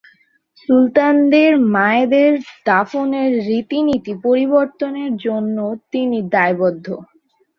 সুলতানদের 0.59 1.51
মায়েদের 1.73 2.31
দাফনের 2.65 3.31
রীতিনীতি 3.47 4.13
পরিবর্তনের 4.25 5.11
জন্যও 5.25 5.71
তিনি 5.93 6.17
দায়বদ্ধ। 6.33 6.87